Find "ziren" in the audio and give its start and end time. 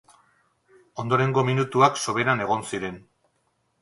2.71-2.99